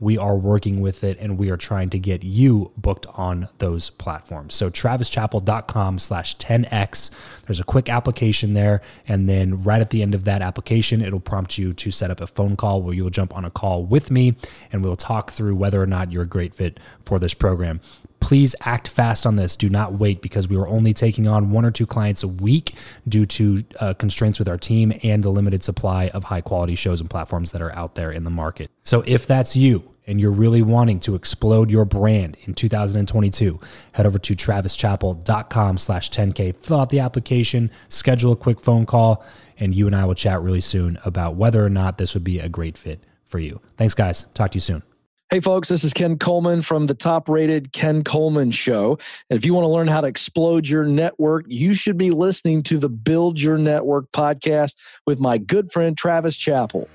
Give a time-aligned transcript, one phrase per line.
[0.00, 3.90] we are working with it and we are trying to get you booked on those
[3.90, 4.54] platforms.
[4.54, 7.10] So travischappell.com slash 10x.
[7.46, 8.80] There's a quick application there.
[9.06, 12.20] And then right at the end of that application, it'll prompt you to set up
[12.20, 14.36] a phone call where you'll jump on a call with me
[14.72, 17.80] and we'll talk through whether or not you're a great fit for this program
[18.20, 19.56] please act fast on this.
[19.56, 22.74] Do not wait because we were only taking on one or two clients a week
[23.08, 27.00] due to uh, constraints with our team and the limited supply of high quality shows
[27.00, 28.70] and platforms that are out there in the market.
[28.82, 33.60] So if that's you, and you're really wanting to explode your brand in 2022,
[33.92, 39.24] head over to travischappell.com slash 10K, fill out the application, schedule a quick phone call,
[39.60, 42.40] and you and I will chat really soon about whether or not this would be
[42.40, 43.60] a great fit for you.
[43.76, 44.24] Thanks, guys.
[44.34, 44.82] Talk to you soon.
[45.30, 48.98] Hey, folks, this is Ken Coleman from the top rated Ken Coleman Show.
[49.28, 52.62] And if you want to learn how to explode your network, you should be listening
[52.62, 54.74] to the Build Your Network podcast
[55.06, 56.88] with my good friend Travis Chappell.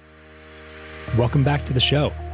[1.15, 2.11] Welcome back to the show.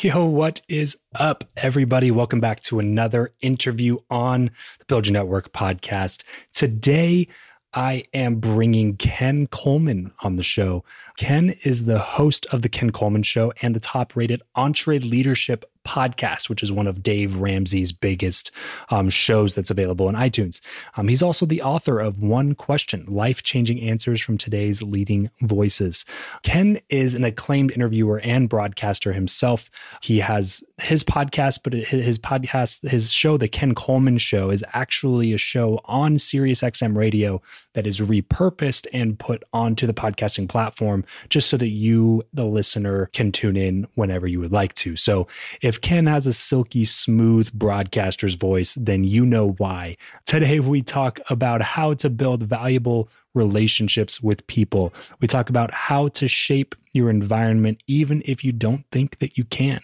[0.00, 2.10] Yo, what is up, everybody?
[2.10, 6.22] Welcome back to another interview on the Build Your Network podcast.
[6.52, 7.26] Today,
[7.74, 10.84] I am bringing Ken Coleman on the show.
[11.16, 16.48] Ken is the host of The Ken Coleman Show and the top rated EntreLeadership podcast,
[16.48, 18.50] which is one of Dave Ramsey's biggest
[18.90, 20.60] um, shows that's available on iTunes.
[20.96, 26.04] Um, he's also the author of One Question Life Changing Answers from Today's Leading Voices.
[26.42, 29.70] Ken is an acclaimed interviewer and broadcaster himself.
[30.02, 35.32] He has his podcast, but his podcast, his show, The Ken Coleman Show, is actually
[35.32, 37.40] a show on SiriusXM radio
[37.74, 43.06] that is repurposed and put onto the podcasting platform just so that you, the listener,
[43.12, 44.96] can tune in whenever you would like to.
[44.96, 45.26] So
[45.60, 49.96] if Ken has a silky smooth broadcaster's voice, then you know why.
[50.26, 54.92] Today, we talk about how to build valuable relationships with people.
[55.20, 59.44] We talk about how to shape your environment, even if you don't think that you
[59.44, 59.80] can.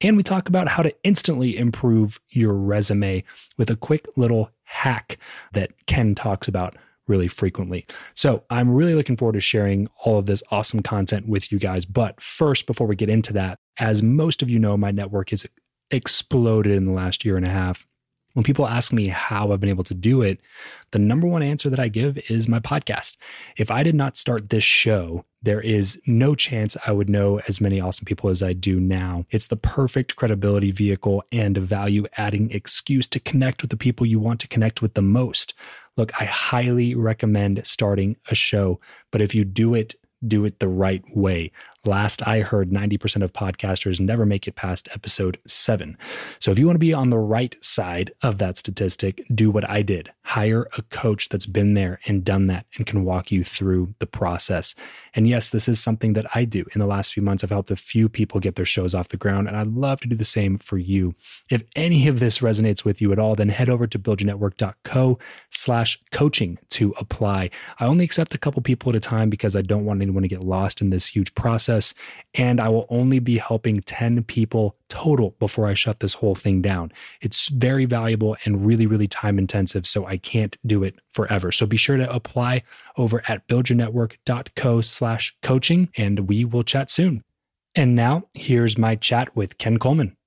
[0.00, 3.24] And we talk about how to instantly improve your resume
[3.56, 5.18] with a quick little hack
[5.52, 6.76] that Ken talks about
[7.08, 7.86] really frequently.
[8.14, 11.84] So I'm really looking forward to sharing all of this awesome content with you guys.
[11.84, 15.46] But first, before we get into that, as most of you know, my network has
[15.90, 17.86] exploded in the last year and a half.
[18.38, 20.38] When people ask me how I've been able to do it,
[20.92, 23.16] the number one answer that I give is my podcast.
[23.56, 27.60] If I did not start this show, there is no chance I would know as
[27.60, 29.26] many awesome people as I do now.
[29.32, 34.06] It's the perfect credibility vehicle and a value adding excuse to connect with the people
[34.06, 35.54] you want to connect with the most.
[35.96, 38.78] Look, I highly recommend starting a show,
[39.10, 39.96] but if you do it,
[40.28, 41.50] do it the right way.
[41.84, 45.96] Last I heard, 90% of podcasters never make it past episode seven.
[46.40, 49.68] So if you want to be on the right side of that statistic, do what
[49.68, 50.10] I did.
[50.24, 54.06] Hire a coach that's been there and done that and can walk you through the
[54.06, 54.74] process.
[55.14, 56.66] And yes, this is something that I do.
[56.74, 59.16] In the last few months, I've helped a few people get their shows off the
[59.16, 61.14] ground, and I'd love to do the same for you.
[61.48, 65.18] If any of this resonates with you at all, then head over to buildyournetwork.co
[65.50, 67.50] slash coaching to apply.
[67.78, 70.28] I only accept a couple people at a time because I don't want anyone to
[70.28, 71.94] get lost in this huge process process.
[72.34, 76.62] And I will only be helping 10 people total before I shut this whole thing
[76.62, 76.92] down.
[77.20, 79.86] It's very valuable and really, really time intensive.
[79.86, 81.52] So I can't do it forever.
[81.52, 82.62] So be sure to apply
[82.96, 87.22] over at buildyournetwork.co slash coaching and we will chat soon.
[87.74, 90.17] And now here's my chat with Ken Coleman.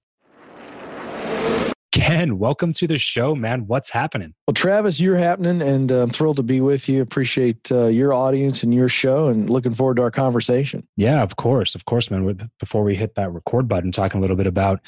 [1.92, 3.68] Ken, welcome to the show, man.
[3.68, 4.34] What's happening?
[4.48, 7.02] Well, Travis, you're happening, and uh, I'm thrilled to be with you.
[7.02, 10.88] Appreciate uh, your audience and your show, and looking forward to our conversation.
[10.96, 12.50] Yeah, of course, of course, man.
[12.62, 14.80] Before we hit that record button, talking a little bit about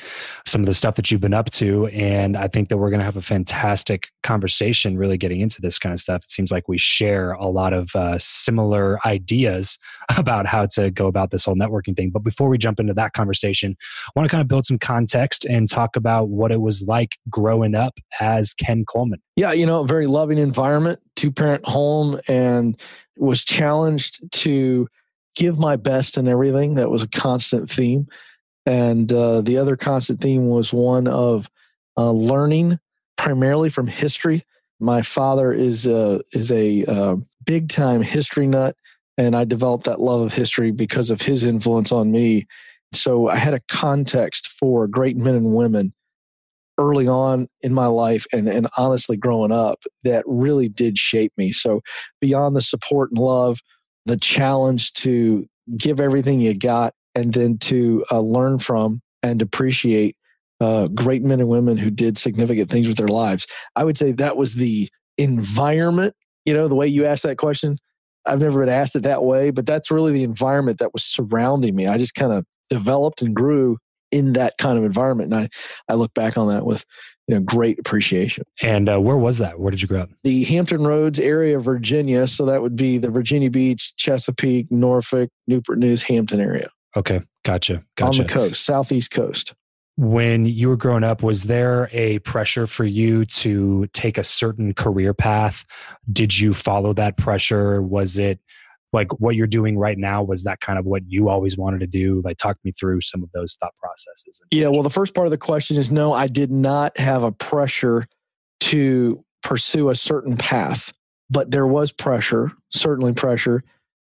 [0.46, 3.02] some of the stuff that you've been up to, and I think that we're going
[3.02, 4.98] to have a fantastic conversation.
[4.98, 6.24] Really getting into this kind of stuff.
[6.24, 9.78] It seems like we share a lot of uh, similar ideas
[10.18, 12.12] about how to go about this whole networking thing.
[12.12, 13.76] But before we jump into that conversation,
[14.08, 16.93] I want to kind of build some context and talk about what it was like
[16.94, 19.20] like growing up as Ken Coleman?
[19.36, 22.80] Yeah, you know, very loving environment, two parent home, and
[23.18, 24.88] was challenged to
[25.36, 26.76] give my best in everything.
[26.76, 28.08] That was a constant theme.
[28.68, 31.50] And uh, the other constant theme was one of
[31.98, 32.80] uh, learning
[33.18, 34.46] primarily from history.
[34.80, 38.76] My father is a, is a uh, big time history nut,
[39.18, 42.46] and I developed that love of history because of his influence on me.
[42.94, 45.92] So I had a context for great men and women
[46.78, 51.52] early on in my life and, and honestly growing up that really did shape me.
[51.52, 51.82] So,
[52.22, 53.60] beyond the support and love,
[54.06, 55.46] the challenge to
[55.78, 60.16] give everything you got and then to uh, learn from and appreciate
[60.60, 63.46] uh, great men and women who did significant things with their lives.
[63.76, 66.16] I would say that was the environment,
[66.46, 67.78] you know, the way you asked that question.
[68.26, 71.76] I've never been asked it that way, but that's really the environment that was surrounding
[71.76, 71.88] me.
[71.88, 73.78] I just kind of developed and grew
[74.14, 75.34] in that kind of environment.
[75.34, 75.50] And I,
[75.92, 76.86] I look back on that with
[77.28, 78.44] you know great appreciation.
[78.62, 79.60] And uh, where was that?
[79.60, 80.10] Where did you grow up?
[80.24, 82.28] The Hampton Roads area of Virginia.
[82.28, 86.70] So that would be the Virginia Beach, Chesapeake, Norfolk, Newport News, Hampton area.
[86.96, 88.22] Okay, gotcha, gotcha.
[88.22, 89.54] On the coast, southeast coast.
[89.96, 94.74] When you were growing up, was there a pressure for you to take a certain
[94.74, 95.66] career path?
[96.12, 97.80] Did you follow that pressure?
[97.80, 98.40] Was it
[98.94, 101.88] like what you're doing right now was that kind of what you always wanted to
[101.88, 102.22] do?
[102.24, 105.32] Like talk me through some of those thought processes yeah well the first part of
[105.32, 108.06] the question is no i did not have a pressure
[108.60, 110.92] to pursue a certain path
[111.30, 113.64] but there was pressure certainly pressure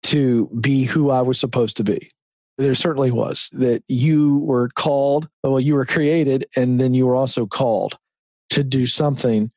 [0.03, 2.09] to be who i was supposed to be.
[2.57, 7.15] There certainly was that you were called well you were created and then you were
[7.15, 7.97] also called
[8.51, 9.51] to do something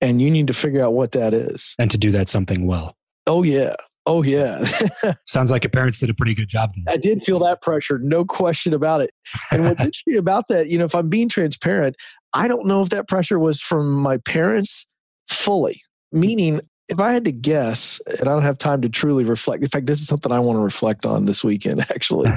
[0.00, 1.74] and you need to figure out what that is.
[1.78, 2.96] And to do that something well.
[3.26, 3.74] Oh yeah
[4.06, 4.64] Oh yeah.
[5.26, 6.72] Sounds like your parents did a pretty good job.
[6.88, 9.10] I did feel that pressure, no question about it.
[9.50, 11.96] And what's interesting about that, you know, if I'm being transparent,
[12.32, 14.86] I don't know if that pressure was from my parents
[15.28, 15.82] fully.
[16.12, 19.68] Meaning, if I had to guess, and I don't have time to truly reflect, in
[19.68, 22.30] fact, this is something I want to reflect on this weekend, actually.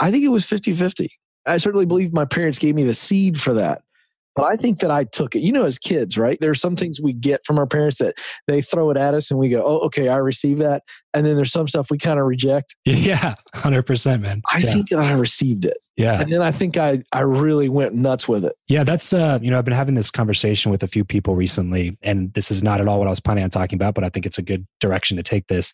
[0.00, 1.10] I think it was 50 50.
[1.46, 3.82] I certainly believe my parents gave me the seed for that.
[4.36, 5.40] But I think that I took it.
[5.40, 6.38] You know, as kids, right?
[6.40, 8.14] There's some things we get from our parents that
[8.46, 10.82] they throw it at us and we go, oh, okay, I receive that.
[11.14, 12.76] And then there's some stuff we kind of reject.
[13.06, 14.42] Yeah, 100%, man.
[14.52, 14.72] I yeah.
[14.72, 15.76] think that I received it.
[15.96, 16.20] Yeah.
[16.20, 18.54] And then I think I, I really went nuts with it.
[18.68, 21.96] Yeah, that's, uh, you know, I've been having this conversation with a few people recently,
[22.02, 24.08] and this is not at all what I was planning on talking about, but I
[24.08, 25.72] think it's a good direction to take this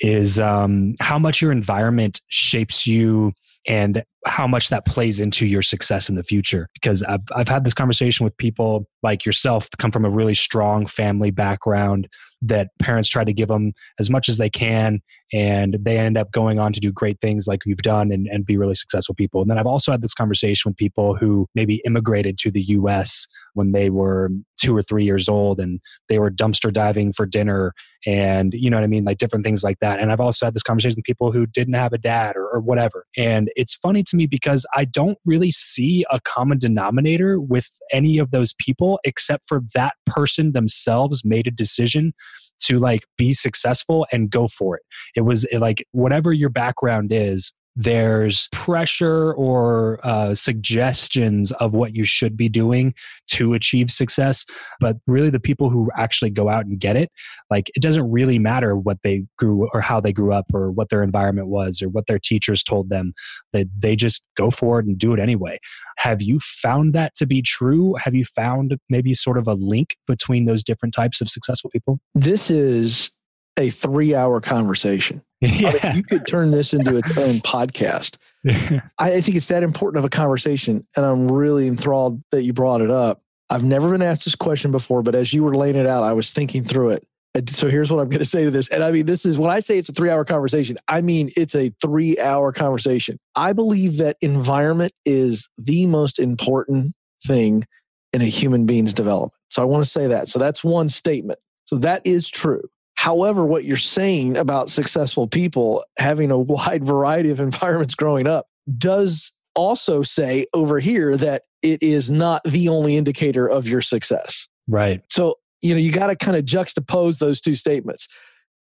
[0.00, 3.32] is um, how much your environment shapes you
[3.66, 6.68] and how much that plays into your success in the future.
[6.74, 10.86] Because I've, I've had this conversation with people like yourself come from a really strong
[10.86, 12.08] family background
[12.42, 15.00] that parents try to give them as much as they can
[15.34, 18.46] and they end up going on to do great things like you've done and, and
[18.46, 19.42] be really successful people.
[19.42, 23.26] And then i've also had this conversation with people who maybe immigrated to the us
[23.54, 27.72] when they were two or three years old and they were dumpster diving for dinner
[28.06, 29.04] and you know what i mean?
[29.04, 29.98] Like different things like that.
[29.98, 32.60] And i've also had this conversation with people who didn't have a dad or, or
[32.60, 33.06] whatever.
[33.16, 38.18] And it's funny to me because i don't really see a common denominator with any
[38.18, 42.12] of those people except for that person themselves made a decision
[42.60, 44.82] to like be successful and go for it.
[45.16, 52.04] It was like whatever your background is, there's pressure or uh, suggestions of what you
[52.04, 52.94] should be doing
[53.26, 54.44] to achieve success.
[54.80, 57.10] But really, the people who actually go out and get it,
[57.50, 60.88] like it doesn't really matter what they grew or how they grew up or what
[60.90, 63.12] their environment was or what their teachers told them.
[63.52, 65.58] That they just go for it and do it anyway.
[65.98, 67.94] Have you found that to be true?
[67.94, 71.98] Have you found maybe sort of a link between those different types of successful people?
[72.14, 73.10] This is
[73.56, 75.22] a three hour conversation.
[75.60, 75.78] Yeah.
[75.82, 78.16] I mean, you could turn this into its own podcast.
[78.98, 80.86] I think it's that important of a conversation.
[80.96, 83.22] And I'm really enthralled that you brought it up.
[83.50, 86.12] I've never been asked this question before, but as you were laying it out, I
[86.12, 87.06] was thinking through it.
[87.34, 88.68] And so here's what I'm going to say to this.
[88.68, 91.30] And I mean, this is when I say it's a three hour conversation, I mean,
[91.36, 93.18] it's a three hour conversation.
[93.36, 96.94] I believe that environment is the most important
[97.26, 97.64] thing
[98.12, 99.32] in a human being's development.
[99.50, 100.28] So I want to say that.
[100.28, 101.40] So that's one statement.
[101.64, 102.62] So that is true.
[103.04, 108.46] However, what you're saying about successful people having a wide variety of environments growing up
[108.78, 114.48] does also say over here that it is not the only indicator of your success.
[114.66, 115.02] Right.
[115.10, 118.08] So, you know, you got to kind of juxtapose those two statements.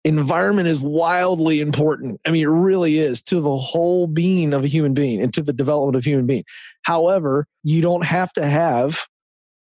[0.05, 2.21] Environment is wildly important.
[2.27, 5.43] I mean, it really is to the whole being of a human being and to
[5.43, 6.43] the development of human being.
[6.83, 9.07] However, you don't have to have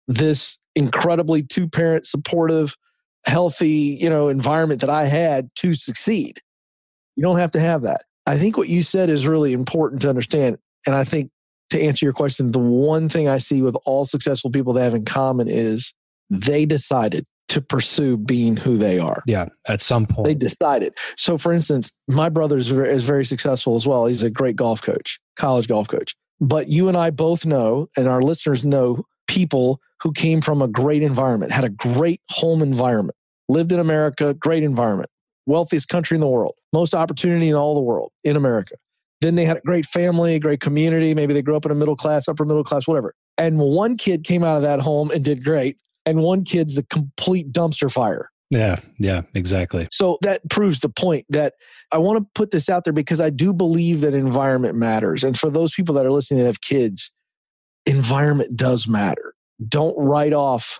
[0.07, 2.77] this incredibly two parent supportive
[3.25, 6.41] healthy, you know, environment that I had to succeed.
[7.15, 8.03] You don't have to have that.
[8.25, 10.57] I think what you said is really important to understand.
[10.85, 11.29] And I think
[11.69, 14.95] to answer your question, the one thing I see with all successful people they have
[14.95, 15.93] in common is
[16.29, 19.21] they decided to pursue being who they are.
[19.27, 20.25] Yeah, at some point.
[20.25, 20.97] They decided.
[21.17, 24.05] So, for instance, my brother is very, is very successful as well.
[24.05, 26.15] He's a great golf coach, college golf coach.
[26.39, 30.67] But you and I both know, and our listeners know, people who came from a
[30.67, 33.15] great environment, had a great home environment,
[33.47, 35.09] lived in America, great environment,
[35.45, 38.75] wealthiest country in the world, most opportunity in all the world in America.
[39.21, 41.15] Then they had a great family, great community.
[41.15, 43.15] Maybe they grew up in a middle class, upper middle class, whatever.
[43.37, 45.77] And one kid came out of that home and did great.
[46.05, 48.29] And one kid's a complete dumpster fire.
[48.49, 49.87] Yeah, yeah, exactly.
[49.91, 51.53] So that proves the point that
[51.93, 55.23] I want to put this out there because I do believe that environment matters.
[55.23, 57.11] And for those people that are listening that have kids,
[57.85, 59.32] environment does matter.
[59.67, 60.79] Don't write off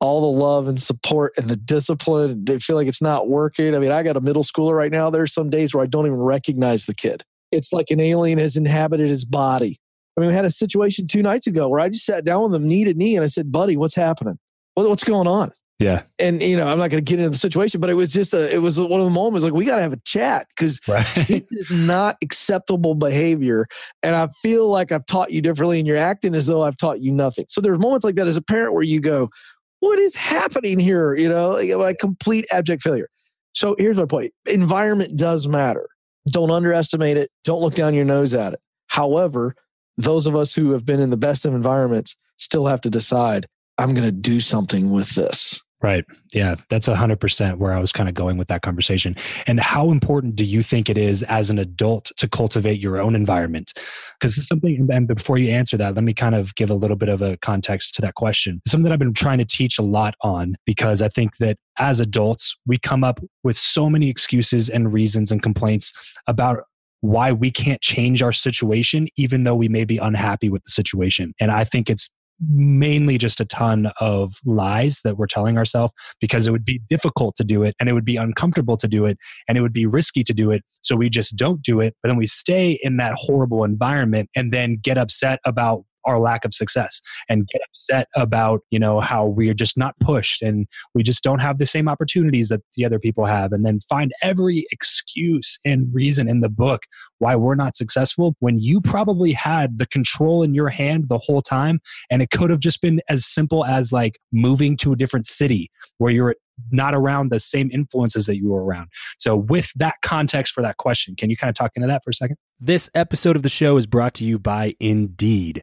[0.00, 2.44] all the love and support and the discipline.
[2.44, 3.74] They feel like it's not working.
[3.74, 5.10] I mean, I got a middle schooler right now.
[5.10, 7.24] There's some days where I don't even recognize the kid.
[7.50, 9.76] It's like an alien has inhabited his body.
[10.16, 12.60] I mean, we had a situation two nights ago where I just sat down with
[12.60, 14.38] him knee to knee and I said, buddy, what's happening?
[14.74, 15.52] What's going on?
[15.78, 16.02] Yeah.
[16.18, 18.34] And, you know, I'm not going to get into the situation, but it was just
[18.34, 20.80] a, it was one of the moments like, we got to have a chat because
[20.88, 21.06] right.
[21.28, 23.66] this is not acceptable behavior.
[24.02, 27.00] And I feel like I've taught you differently and you're acting as though I've taught
[27.00, 27.44] you nothing.
[27.48, 29.30] So there's moments like that as a parent where you go,
[29.78, 31.14] what is happening here?
[31.14, 33.08] You know, like complete abject failure.
[33.52, 35.88] So here's my point environment does matter.
[36.30, 37.30] Don't underestimate it.
[37.44, 38.60] Don't look down your nose at it.
[38.88, 39.54] However,
[39.96, 43.46] those of us who have been in the best of environments still have to decide
[43.78, 45.62] I'm going to do something with this.
[45.80, 46.04] Right.
[46.32, 46.56] Yeah.
[46.70, 49.14] That's 100% where I was kind of going with that conversation.
[49.46, 53.14] And how important do you think it is as an adult to cultivate your own
[53.14, 53.72] environment?
[54.18, 56.96] Because it's something, and before you answer that, let me kind of give a little
[56.96, 58.60] bit of a context to that question.
[58.64, 61.56] It's something that I've been trying to teach a lot on because I think that
[61.78, 65.92] as adults, we come up with so many excuses and reasons and complaints
[66.26, 66.64] about
[67.02, 71.32] why we can't change our situation, even though we may be unhappy with the situation.
[71.38, 76.46] And I think it's mainly just a ton of lies that we're telling ourselves because
[76.46, 79.18] it would be difficult to do it and it would be uncomfortable to do it
[79.48, 80.62] and it would be risky to do it.
[80.82, 81.94] So we just don't do it.
[82.02, 86.44] But then we stay in that horrible environment and then get upset about our lack
[86.44, 90.66] of success and get upset about you know how we are just not pushed and
[90.94, 94.12] we just don't have the same opportunities that the other people have and then find
[94.22, 96.82] every excuse and reason in the book
[97.18, 101.42] why we're not successful when you probably had the control in your hand the whole
[101.42, 105.26] time and it could have just been as simple as like moving to a different
[105.26, 106.34] city where you're
[106.70, 108.88] not around the same influences that you were around.
[109.18, 112.10] So, with that context for that question, can you kind of talk into that for
[112.10, 112.36] a second?
[112.60, 115.62] This episode of the show is brought to you by Indeed.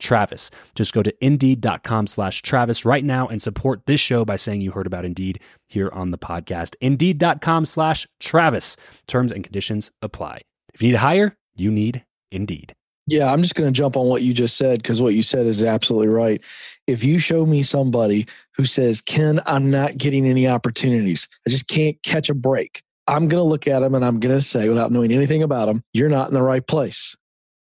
[0.00, 0.50] Travis.
[0.74, 4.72] Just go to indeed.com slash Travis right now and support this show by saying you
[4.72, 6.74] heard about Indeed here on the podcast.
[6.80, 8.76] Indeed.com slash Travis.
[9.06, 10.42] Terms and conditions apply.
[10.74, 12.74] If you need to hire, you need Indeed.
[13.06, 15.46] Yeah, I'm just going to jump on what you just said because what you said
[15.46, 16.40] is absolutely right.
[16.86, 18.26] If you show me somebody
[18.56, 23.26] who says, Ken, I'm not getting any opportunities, I just can't catch a break, I'm
[23.26, 25.82] going to look at them and I'm going to say, without knowing anything about them,
[25.92, 27.16] you're not in the right place.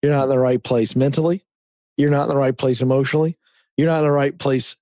[0.01, 1.43] You're not in the right place mentally.
[1.97, 3.37] You're not in the right place emotionally.
[3.77, 4.75] You're not in the right place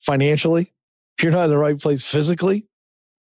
[0.00, 0.72] financially.
[1.20, 2.66] You're not in the right place physically,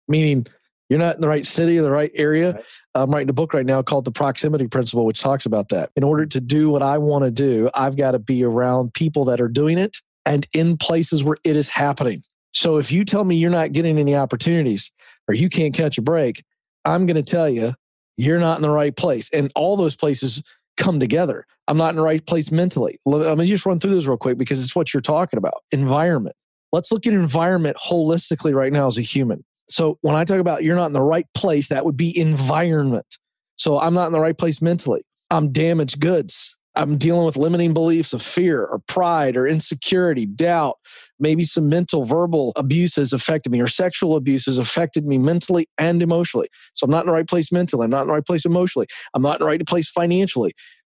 [0.08, 0.46] meaning
[0.88, 2.52] you're not in the right city or the right area.
[2.52, 2.64] Right.
[2.94, 5.90] I'm writing a book right now called The Proximity Principle, which talks about that.
[5.96, 9.24] In order to do what I want to do, I've got to be around people
[9.26, 12.22] that are doing it and in places where it is happening.
[12.52, 14.92] So if you tell me you're not getting any opportunities
[15.28, 16.42] or you can't catch a break,
[16.84, 17.74] I'm going to tell you
[18.16, 19.28] you're not in the right place.
[19.32, 20.42] And all those places
[20.76, 21.46] come together.
[21.68, 22.98] I'm not in the right place mentally.
[23.04, 25.62] Let me just run through those real quick because it's what you're talking about.
[25.72, 26.36] Environment.
[26.72, 29.44] Let's look at environment holistically right now as a human.
[29.68, 33.18] So when I talk about you're not in the right place, that would be environment.
[33.56, 35.02] So I'm not in the right place mentally.
[35.30, 36.56] I'm damaged goods.
[36.76, 40.76] I'm dealing with limiting beliefs of fear or pride or insecurity, doubt.
[41.18, 45.68] Maybe some mental, verbal abuse has affected me or sexual abuse has affected me mentally
[45.78, 46.48] and emotionally.
[46.74, 47.84] So I'm not in the right place mentally.
[47.84, 48.86] I'm not in the right place emotionally.
[49.14, 50.52] I'm not in the right place financially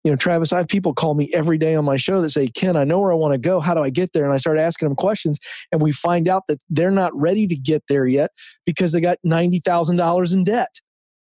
[0.04, 2.48] you know, Travis, I have people call me every day on my show that say,
[2.48, 3.60] Ken, I know where I want to go.
[3.60, 4.24] How do I get there?
[4.24, 5.38] And I start asking them questions,
[5.72, 8.30] and we find out that they're not ready to get there yet
[8.64, 10.80] because they got $90,000 in debt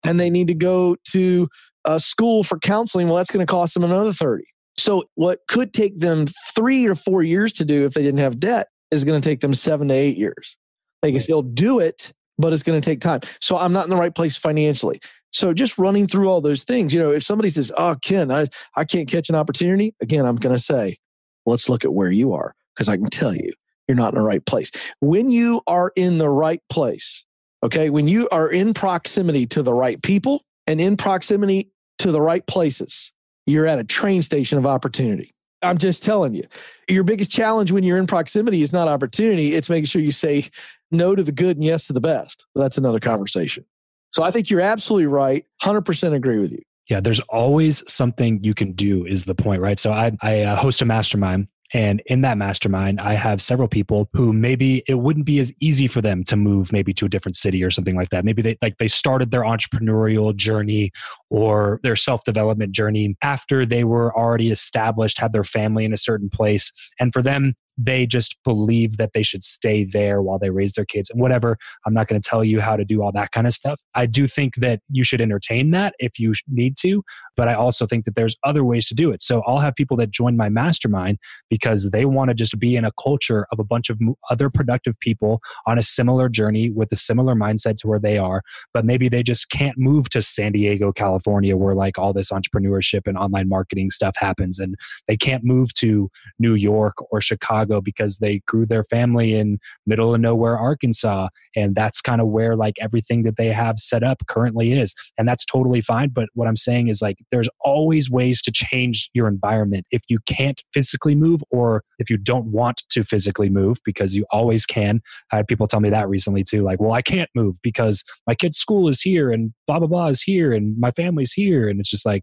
[0.04, 1.48] and they need to go to
[1.84, 3.06] a school for counseling.
[3.06, 4.44] Well, that's going to cost them another 30.
[4.76, 8.38] So, what could take them three or four years to do if they didn't have
[8.38, 10.56] debt is going to take them seven to eight years.
[11.02, 13.20] They can still do it, but it's going to take time.
[13.40, 15.00] So, I'm not in the right place financially.
[15.36, 18.46] So just running through all those things, you know, if somebody says, "Oh, Ken, I
[18.74, 20.96] I can't catch an opportunity," again, I'm going to say,
[21.44, 23.52] "Let's look at where you are," because I can tell you
[23.86, 24.70] you're not in the right place.
[25.00, 27.26] When you are in the right place,
[27.62, 32.20] okay, when you are in proximity to the right people and in proximity to the
[32.22, 33.12] right places,
[33.44, 35.32] you're at a train station of opportunity.
[35.62, 36.44] I'm just telling you,
[36.88, 39.54] your biggest challenge when you're in proximity is not opportunity.
[39.54, 40.48] It's making sure you say
[40.90, 42.46] no to the good and yes to the best.
[42.54, 43.64] That's another conversation.
[44.10, 45.44] So I think you're absolutely right.
[45.62, 46.62] 100% agree with you.
[46.88, 49.78] Yeah, there's always something you can do, is the point, right?
[49.78, 51.48] So I, I uh, host a mastermind.
[51.74, 55.86] And in that mastermind, I have several people who maybe it wouldn't be as easy
[55.86, 58.24] for them to move maybe to a different city or something like that.
[58.24, 60.92] Maybe they like they started their entrepreneurial journey
[61.30, 66.30] or their self-development journey after they were already established, had their family in a certain
[66.30, 66.72] place.
[67.00, 70.84] And for them, they just believe that they should stay there while they raise their
[70.84, 71.56] kids and whatever.
[71.86, 73.80] I'm not going to tell you how to do all that kind of stuff.
[73.94, 77.02] I do think that you should entertain that if you need to,
[77.36, 79.22] but I also think that there's other ways to do it.
[79.22, 81.18] So I'll have people that join my mastermind
[81.50, 84.98] because they want to just be in a culture of a bunch of other productive
[85.00, 89.08] people on a similar journey with a similar mindset to where they are, but maybe
[89.08, 93.48] they just can't move to San Diego, California, where like all this entrepreneurship and online
[93.48, 94.58] marketing stuff happens.
[94.58, 99.34] And they can't move to New York or Chicago Chicago because they grew their family
[99.34, 103.78] in middle of nowhere Arkansas and that's kind of where like everything that they have
[103.78, 107.48] set up currently is and that's totally fine but what I'm saying is like there's
[107.60, 109.86] always ways to change your environment.
[109.90, 114.24] If you can't physically move or if you don't want to physically move because you
[114.30, 115.00] always can
[115.32, 118.34] I had people tell me that recently too like well I can't move because my
[118.34, 121.80] kid's school is here and blah blah blah is here and my family's here and
[121.80, 122.22] it's just like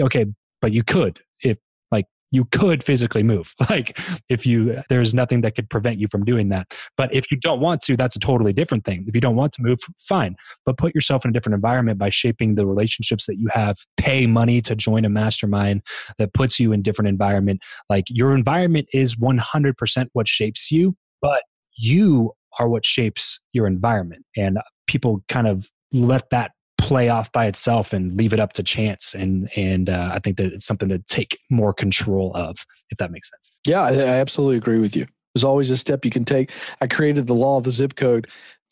[0.00, 0.26] okay
[0.60, 1.20] but you could
[2.32, 3.54] you could physically move.
[3.70, 6.74] Like if you there's nothing that could prevent you from doing that.
[6.98, 9.04] But if you don't want to that's a totally different thing.
[9.08, 10.36] If you don't want to move fine.
[10.66, 13.76] But put yourself in a different environment by shaping the relationships that you have.
[13.96, 15.82] Pay money to join a mastermind
[16.18, 17.60] that puts you in different environment.
[17.88, 21.42] Like your environment is 100% what shapes you but
[21.78, 24.26] you are what shapes your environment.
[24.36, 26.50] And people kind of let that
[26.82, 29.14] play off by itself and leave it up to chance.
[29.14, 33.10] And and uh, I think that it's something to take more control of, if that
[33.10, 33.50] makes sense.
[33.66, 35.06] Yeah, I, I absolutely agree with you.
[35.34, 36.50] There's always a step you can take.
[36.80, 38.26] I created the law of the zip code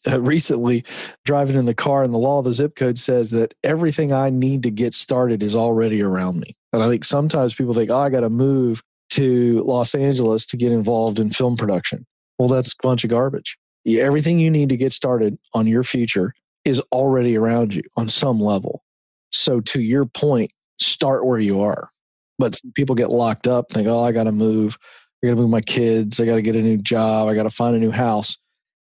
[0.07, 0.85] uh, recently
[1.25, 4.31] driving in the car, and the law of the zip code says that everything I
[4.31, 6.57] need to get started is already around me.
[6.73, 10.57] And I think sometimes people think, oh, I got to move to Los Angeles to
[10.57, 12.07] get involved in film production.
[12.39, 13.57] Well, that's a bunch of garbage.
[13.87, 16.33] Everything you need to get started on your future
[16.65, 18.85] is already around you on some level.
[19.31, 21.91] So, to your point, start where you are.
[22.39, 24.79] But people get locked up, think, oh, I got to move.
[25.23, 26.19] I got to move my kids.
[26.19, 27.29] I got to get a new job.
[27.29, 28.39] I got to find a new house.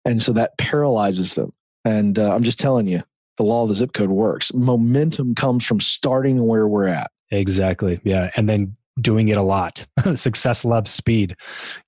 [0.04, 1.52] And so that paralyzes them.
[1.84, 3.02] And uh, I'm just telling you,
[3.36, 4.52] the law of the zip code works.
[4.54, 7.10] Momentum comes from starting where we're at.
[7.30, 8.00] Exactly.
[8.04, 8.30] Yeah.
[8.36, 9.86] And then doing it a lot.
[10.14, 11.34] Success loves speed.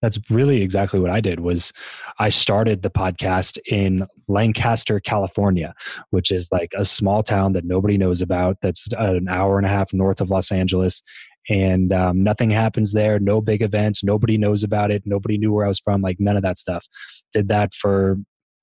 [0.00, 1.72] That's really exactly what I did was
[2.18, 5.74] I started the podcast in Lancaster, California,
[6.10, 9.70] which is like a small town that nobody knows about that's an hour and a
[9.70, 11.02] half north of Los Angeles
[11.48, 15.66] and um, nothing happens there no big events nobody knows about it nobody knew where
[15.66, 16.86] i was from like none of that stuff
[17.32, 18.16] did that for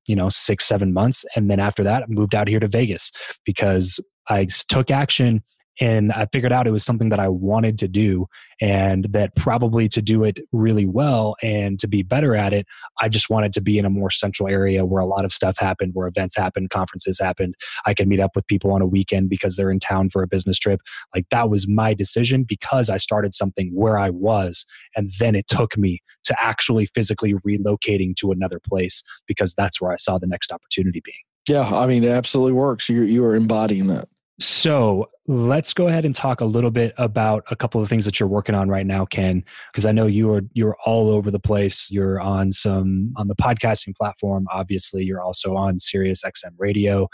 [0.07, 3.11] you know six seven months and then after that I moved out here to vegas
[3.45, 3.99] because
[4.29, 5.43] i took action
[5.79, 8.27] and I figured out it was something that I wanted to do
[8.59, 12.67] and that probably to do it really well and to be better at it,
[12.99, 15.57] I just wanted to be in a more central area where a lot of stuff
[15.57, 17.55] happened, where events happened, conferences happened.
[17.85, 20.27] I could meet up with people on a weekend because they're in town for a
[20.27, 20.81] business trip.
[21.15, 24.65] Like that was my decision because I started something where I was.
[24.95, 29.91] And then it took me to actually physically relocating to another place because that's where
[29.91, 31.15] I saw the next opportunity being.
[31.47, 32.87] Yeah, I mean, it absolutely works.
[32.87, 34.07] You you are embodying that.
[34.41, 38.19] So let's go ahead and talk a little bit about a couple of things that
[38.19, 41.39] you're working on right now, Ken, because I know you are you're all over the
[41.39, 41.91] place.
[41.91, 44.47] You're on some on the podcasting platform.
[44.51, 47.07] Obviously, you're also on Sirius XM Radio,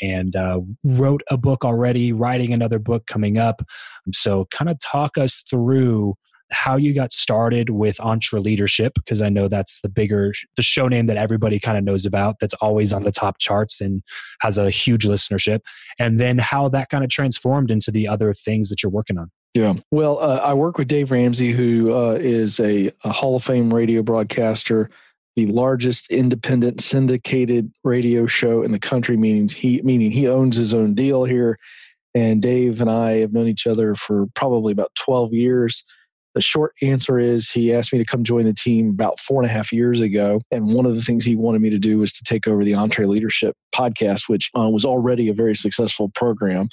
[0.00, 2.12] and uh, wrote a book already.
[2.12, 3.62] Writing another book coming up.
[4.12, 6.16] So, kind of talk us through
[6.52, 11.06] how you got started with EntreLeadership because I know that's the bigger, the show name
[11.06, 14.02] that everybody kind of knows about, that's always on the top charts and
[14.40, 15.60] has a huge listenership.
[15.98, 19.30] And then how that kind of transformed into the other things that you're working on.
[19.54, 19.74] Yeah.
[19.90, 23.72] Well, uh, I work with Dave Ramsey, who uh, is a, a Hall of Fame
[23.72, 24.88] radio broadcaster,
[25.36, 30.72] the largest independent syndicated radio show in the country, meaning he, meaning he owns his
[30.72, 31.58] own deal here.
[32.14, 35.84] And Dave and I have known each other for probably about 12 years.
[36.34, 39.50] The short answer is he asked me to come join the team about four and
[39.50, 40.40] a half years ago.
[40.50, 42.72] And one of the things he wanted me to do was to take over the
[42.72, 46.68] EntreLeadership podcast, which uh, was already a very successful program.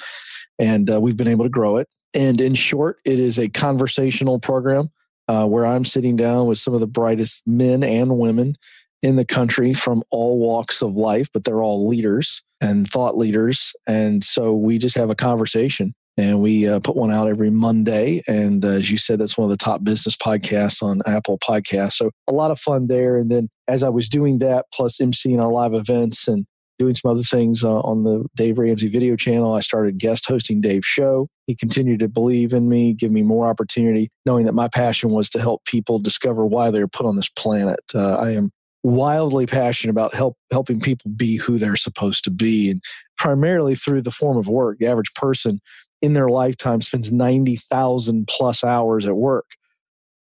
[0.58, 1.88] And uh, we've been able to grow it.
[2.14, 4.90] And in short, it is a conversational program
[5.28, 8.56] uh, where I'm sitting down with some of the brightest men and women
[9.02, 13.74] in the country from all walks of life, but they're all leaders and thought leaders.
[13.88, 18.22] And so we just have a conversation and we uh, put one out every Monday.
[18.28, 21.94] And uh, as you said, that's one of the top business podcasts on Apple Podcasts.
[21.94, 23.18] So a lot of fun there.
[23.18, 26.46] And then as I was doing that, plus emceeing our live events and
[26.78, 30.60] doing some other things uh, on the Dave Ramsey video channel, I started guest hosting
[30.60, 31.30] Dave's show.
[31.48, 35.30] He continued to believe in me, give me more opportunity, knowing that my passion was
[35.32, 37.80] to help people discover why they're put on this planet.
[37.96, 38.52] Uh, I am
[38.84, 42.82] wildly passionate about help helping people be who they're supposed to be and
[43.18, 45.60] primarily through the form of work the average person
[46.02, 49.46] in their lifetime spends 90,000 plus hours at work.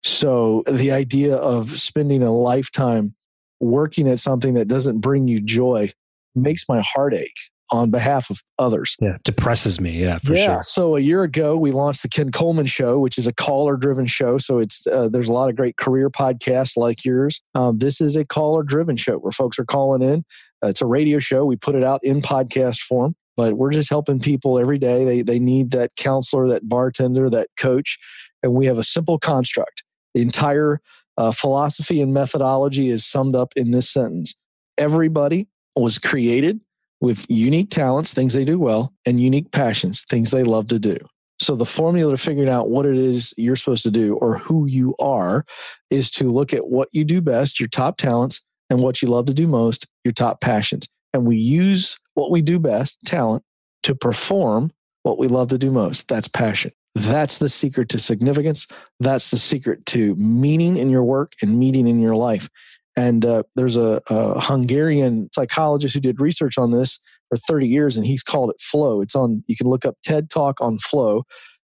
[0.02, 3.14] So the idea of spending a lifetime
[3.60, 5.90] working at something that doesn't bring you joy
[6.34, 8.96] makes my heart ache on behalf of others.
[9.00, 9.92] Yeah, depresses me.
[9.92, 10.46] Yeah, for yeah.
[10.46, 10.62] sure.
[10.62, 14.36] So a year ago, we launched the Ken Coleman Show, which is a caller-driven show.
[14.36, 17.42] So it's uh, there's a lot of great career podcasts like yours.
[17.54, 20.24] Um, this is a caller-driven show where folks are calling in.
[20.62, 21.46] Uh, it's a radio show.
[21.46, 25.04] We put it out in podcast form but we're just helping people every day.
[25.04, 27.98] They, they need that counselor, that bartender, that coach.
[28.42, 29.82] And we have a simple construct.
[30.14, 30.80] The entire
[31.16, 34.34] uh, philosophy and methodology is summed up in this sentence
[34.76, 36.60] Everybody was created
[37.00, 40.96] with unique talents, things they do well, and unique passions, things they love to do.
[41.40, 44.66] So the formula to figuring out what it is you're supposed to do or who
[44.66, 45.44] you are
[45.90, 49.26] is to look at what you do best, your top talents, and what you love
[49.26, 50.88] to do most, your top passions.
[51.12, 53.42] And we use what we do best, talent,
[53.82, 54.72] to perform
[55.02, 56.08] what we love to do most.
[56.08, 56.72] That's passion.
[56.94, 58.66] That's the secret to significance.
[59.00, 62.48] That's the secret to meaning in your work and meaning in your life.
[62.96, 67.96] And uh, there's a, a, Hungarian psychologist who did research on this for 30 years,
[67.96, 69.00] and he's called it flow.
[69.00, 71.24] It's on, you can look up TED Talk on flow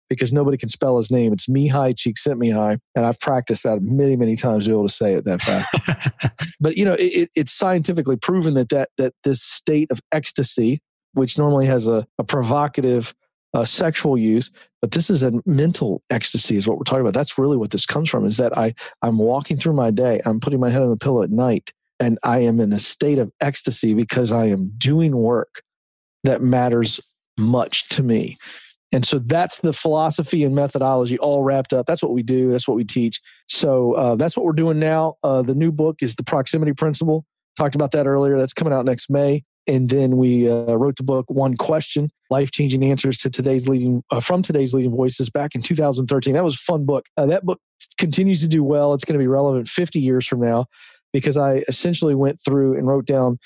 [0.10, 1.32] because nobody can spell his name.
[1.32, 5.14] It's Mihaly Csikszentmihalyi, and I've practiced that many, many times to be able to say
[5.14, 5.70] it that fast.
[6.60, 10.82] but you know, it, it's scientifically proven that that that this state of ecstasy,
[11.14, 13.14] which normally has a, a provocative
[13.54, 17.14] uh, sexual use, but this is a mental ecstasy, is what we're talking about.
[17.14, 18.26] That's really what this comes from.
[18.26, 21.22] Is that I I'm walking through my day, I'm putting my head on the pillow
[21.24, 25.62] at night, and I am in a state of ecstasy because I am doing work
[26.24, 27.00] that matters
[27.38, 28.38] much to me.
[28.92, 31.86] And so that's the philosophy and methodology all wrapped up.
[31.86, 32.52] That's what we do.
[32.52, 33.22] That's what we teach.
[33.48, 35.16] So uh, that's what we're doing now.
[35.24, 37.26] Uh, the new book is The Proximity Principle.
[37.56, 38.38] Talked about that earlier.
[38.38, 39.44] That's coming out next May.
[39.68, 44.04] And then we uh, wrote the book One Question: Life Changing Answers to Today's Leading
[44.10, 46.34] uh, from Today's Leading Voices back in 2013.
[46.34, 47.06] That was a fun book.
[47.18, 47.60] Uh, that book
[48.00, 48.96] continues to do well.
[48.96, 50.66] It's going to be relevant 50 years from now
[51.14, 53.38] because I essentially went through and wrote down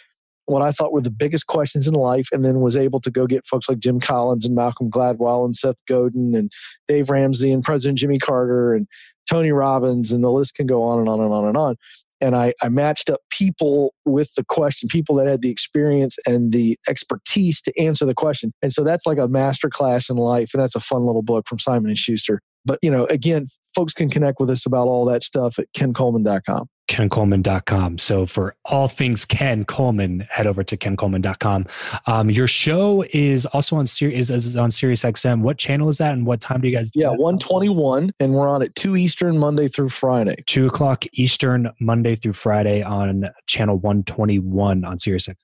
[0.45, 3.27] what I thought were the biggest questions in life, and then was able to go
[3.27, 6.51] get folks like Jim Collins and Malcolm Gladwell and Seth Godin and
[6.87, 8.87] Dave Ramsey and President Jimmy Carter and
[9.29, 11.75] Tony Robbins, and the list can go on and on and on and on.
[12.21, 16.53] And I, I matched up people with the question, people that had the experience and
[16.53, 18.53] the expertise to answer the question.
[18.61, 20.51] And so that's like a master class in life.
[20.53, 22.39] And that's a fun little book from Simon and Schuster.
[22.63, 26.67] But, you know, again, folks can connect with us about all that stuff at kencoleman.com
[26.89, 27.97] kencoleman.com.
[27.97, 31.65] So for all things Ken Coleman, head over to kencoleman.com.
[32.07, 35.41] Um, your show is also on Sirius is on Sirius XM.
[35.41, 38.47] What channel is that and what time do you guys do Yeah, 121 and we're
[38.47, 40.35] on at 2 Eastern Monday through Friday.
[40.47, 45.35] 2 o'clock Eastern Monday through Friday on channel 121 on Sirius XM.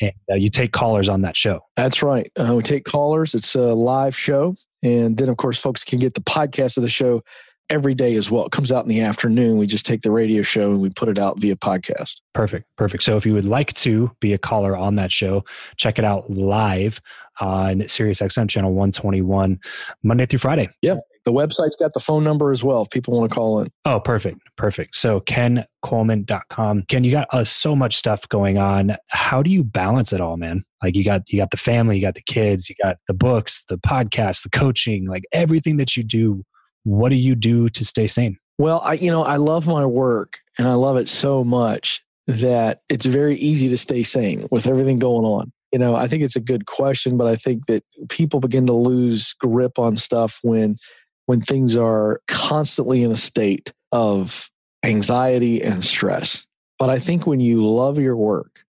[0.00, 1.60] And uh, you take callers on that show.
[1.76, 2.30] That's right.
[2.38, 3.34] Uh, we take callers.
[3.34, 4.54] It's a live show.
[4.82, 7.22] And then, of course, folks can get the podcast of the show
[7.70, 8.46] every day as well.
[8.46, 9.58] It comes out in the afternoon.
[9.58, 12.20] We just take the radio show and we put it out via podcast.
[12.34, 12.66] Perfect.
[12.76, 13.02] Perfect.
[13.02, 15.44] So if you would like to be a caller on that show,
[15.76, 17.00] check it out live
[17.40, 19.58] on Sirius XM channel 121,
[20.02, 20.68] Monday through Friday.
[20.82, 20.96] Yeah.
[21.24, 23.68] The website's got the phone number as well if people want to call in.
[23.84, 24.38] Oh, perfect.
[24.56, 24.96] Perfect.
[24.96, 26.84] So kencoleman.com.
[26.88, 28.96] Ken, you got uh, so much stuff going on.
[29.06, 30.64] How do you balance it all, man?
[30.82, 33.64] Like you got you got the family, you got the kids, you got the books,
[33.68, 36.44] the podcast, the coaching, like everything that you do
[36.84, 38.38] what do you do to stay sane?
[38.58, 42.82] Well, I you know, I love my work and I love it so much that
[42.88, 45.52] it's very easy to stay sane with everything going on.
[45.72, 48.72] You know, I think it's a good question, but I think that people begin to
[48.72, 50.76] lose grip on stuff when
[51.26, 54.50] when things are constantly in a state of
[54.84, 56.46] anxiety and stress.
[56.78, 58.64] But I think when you love your work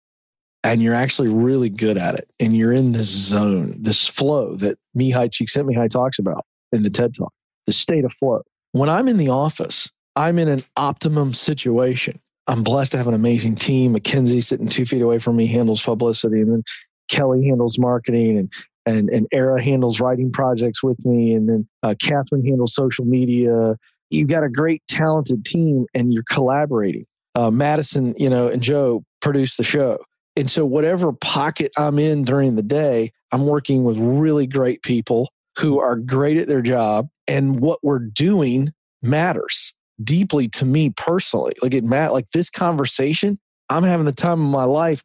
[0.64, 4.78] and you're actually really good at it and you're in this zone, this flow that
[4.98, 7.34] Mihaly Csikszentmihalyi talks about in the TED Talk,
[7.72, 8.42] state of flow.
[8.72, 12.20] When I'm in the office, I'm in an optimum situation.
[12.48, 13.94] I'm blessed to have an amazing team.
[13.94, 16.64] Mackenzie sitting two feet away from me handles publicity, and then
[17.10, 18.52] Kelly handles marketing, and
[18.86, 23.78] and and Era handles writing projects with me, and then uh, Catherine handles social media.
[24.10, 27.06] You've got a great, talented team, and you're collaborating.
[27.36, 30.00] Uh, Madison, you know, and Joe produce the show,
[30.36, 35.30] and so whatever pocket I'm in during the day, I'm working with really great people
[35.60, 41.54] who are great at their job and what we're doing matters deeply to me personally.
[41.62, 43.40] Like it matter like this conversation,
[43.70, 45.02] I'm having the time of my life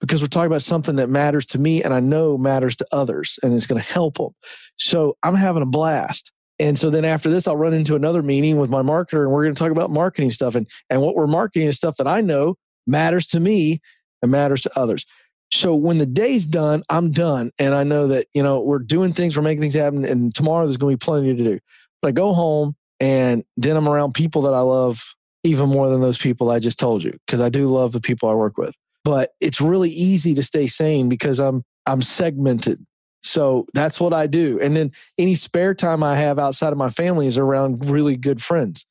[0.00, 3.38] because we're talking about something that matters to me and I know matters to others
[3.44, 4.30] and it's going to help them.
[4.76, 6.32] So I'm having a blast.
[6.58, 9.44] And so then after this, I'll run into another meeting with my marketer and we're
[9.44, 10.56] going to talk about marketing stuff.
[10.56, 12.56] And, and what we're marketing is stuff that I know
[12.88, 13.80] matters to me
[14.20, 15.06] and matters to others.
[15.52, 17.52] So when the day's done, I'm done.
[17.58, 20.04] And I know that, you know, we're doing things, we're making things happen.
[20.04, 21.58] And tomorrow there's going to be plenty to do.
[22.02, 25.02] But I go home and then I'm around people that I love
[25.44, 28.28] even more than those people I just told you, because I do love the people
[28.28, 28.74] I work with.
[29.04, 32.84] But it's really easy to stay sane because I'm I'm segmented.
[33.22, 34.60] So that's what I do.
[34.60, 38.42] And then any spare time I have outside of my family is around really good
[38.42, 38.84] friends.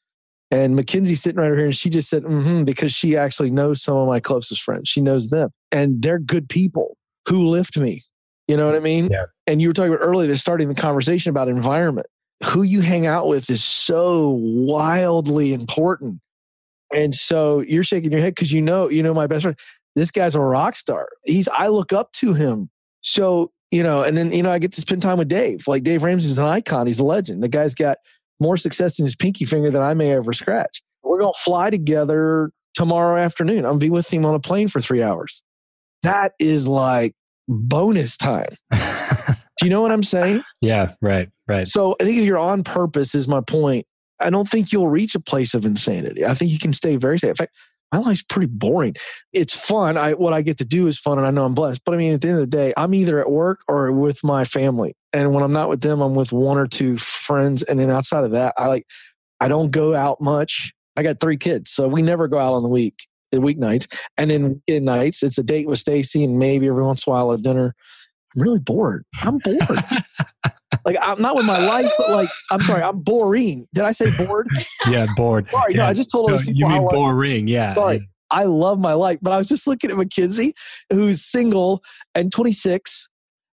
[0.49, 3.81] And Mackenzie's sitting right over here and she just said, mm-hmm, because she actually knows
[3.81, 4.87] some of my closest friends.
[4.87, 8.03] She knows them and they're good people who lift me.
[8.47, 9.09] You know what I mean?
[9.11, 9.25] Yeah.
[9.45, 12.07] And you were talking about earlier, they're starting the conversation about environment.
[12.45, 16.21] Who you hang out with is so wildly important.
[16.95, 19.57] And so you're shaking your head because you know, you know, my best friend,
[19.95, 21.09] this guy's a rock star.
[21.25, 22.69] He's, I look up to him.
[23.01, 25.67] So, you know, and then, you know, I get to spend time with Dave.
[25.67, 26.87] Like Dave Ramsey is an icon.
[26.87, 27.43] He's a legend.
[27.43, 27.97] The guy's got
[28.39, 30.81] more success in his pinky finger than I may ever scratch.
[31.03, 33.59] We're going to fly together tomorrow afternoon.
[33.59, 35.41] I'm going to be with him on a plane for three hours.
[36.03, 37.13] That is like
[37.47, 38.49] bonus time.
[38.71, 40.43] Do you know what I'm saying?
[40.61, 41.67] Yeah, right, right.
[41.67, 43.87] So I think if you're on purpose, is my point.
[44.19, 46.25] I don't think you'll reach a place of insanity.
[46.25, 47.29] I think you can stay very safe.
[47.31, 47.53] In fact,
[47.91, 48.95] my life's pretty boring.
[49.33, 49.97] It's fun.
[49.97, 51.81] I what I get to do is fun, and I know I'm blessed.
[51.85, 54.23] But I mean, at the end of the day, I'm either at work or with
[54.23, 54.95] my family.
[55.13, 57.63] And when I'm not with them, I'm with one or two friends.
[57.63, 58.85] And then outside of that, I like
[59.39, 60.73] I don't go out much.
[60.95, 63.87] I got three kids, so we never go out on the week, the weeknights.
[64.17, 67.13] And then weekend nights, it's a date with Stacy, and maybe every once in a
[67.13, 67.75] while a dinner.
[68.37, 69.03] I'm really bored.
[69.21, 69.59] I'm bored.
[70.85, 73.67] like I'm not with my life, but like I'm sorry, I'm boring.
[73.73, 74.47] Did I say bored?
[74.87, 75.49] Yeah, bored.
[75.49, 75.79] Sorry, yeah.
[75.79, 76.59] no, I just told all those people.
[76.59, 77.47] You mean how boring?
[77.47, 77.73] Yeah.
[77.73, 79.19] Sorry, I love my life.
[79.21, 80.53] But I was just looking at Mackenzie,
[80.91, 81.83] who's single
[82.15, 83.09] and 26,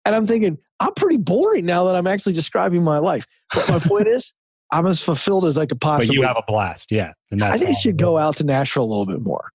[0.06, 3.26] and I'm thinking, I'm pretty boring now that I'm actually describing my life.
[3.54, 4.34] But my point is,
[4.72, 6.16] I'm as fulfilled as I could possibly.
[6.16, 7.14] But you have a blast, yeah.
[7.30, 9.50] And that's I think you should go out to Nashville a little bit more.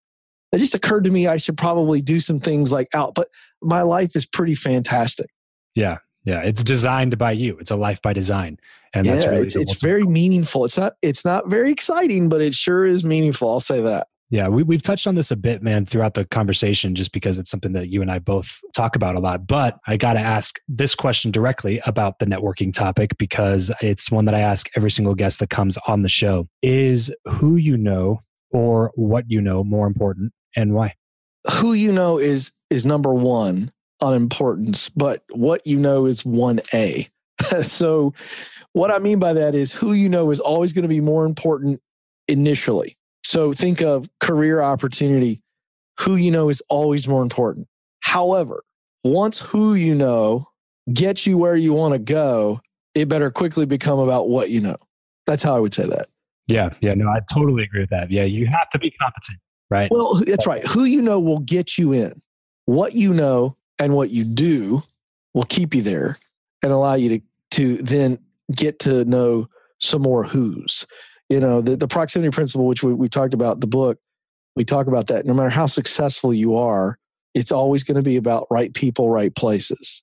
[0.57, 3.29] It just occurred to me I should probably do some things like out, but
[3.63, 5.27] my life is pretty fantastic.
[5.75, 6.41] Yeah, yeah.
[6.41, 7.59] It's designed by you.
[7.59, 8.59] It's a life by design,
[8.95, 10.65] and yeah, that's really it's, it's very meaningful.
[10.65, 13.51] It's not it's not very exciting, but it sure is meaningful.
[13.51, 14.07] I'll say that.
[14.31, 17.51] Yeah, we, we've touched on this a bit, man, throughout the conversation, just because it's
[17.51, 19.47] something that you and I both talk about a lot.
[19.47, 24.25] But I got to ask this question directly about the networking topic because it's one
[24.25, 26.49] that I ask every single guest that comes on the show.
[26.63, 30.95] Is who you know or what you know more important and why?
[31.61, 37.09] Who you know is is number one on importance, but what you know is 1A.
[37.63, 38.13] so,
[38.73, 41.25] what I mean by that is who you know is always going to be more
[41.25, 41.81] important
[42.29, 42.97] initially.
[43.25, 45.43] So think of career opportunity.
[46.01, 47.69] Who you know is always more important.
[48.01, 48.63] However,
[49.03, 50.49] once who you know
[50.93, 52.61] gets you where you want to go,
[52.95, 54.77] it better quickly become about what you know.
[55.27, 56.09] That's how I would say that.
[56.49, 58.11] Yeah, yeah, no, I totally agree with that.
[58.11, 59.39] Yeah, you have to be competent,
[59.71, 59.91] right?
[59.91, 60.67] Well, that's right.
[60.67, 62.21] Who you know will get you in.
[62.67, 64.83] What you know and what you do
[65.35, 66.19] will keep you there
[66.63, 67.21] and allow you to
[67.53, 68.19] to then
[68.55, 69.49] get to know
[69.81, 70.87] some more who's
[71.29, 73.99] you know the, the proximity principle which we, we talked about the book
[74.55, 76.99] we talk about that no matter how successful you are
[77.35, 80.03] it's always going to be about right people right places